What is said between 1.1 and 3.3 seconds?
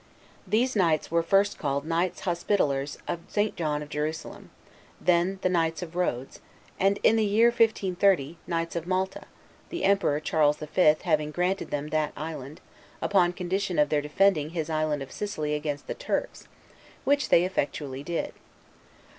were first called Knights Hospitaliers of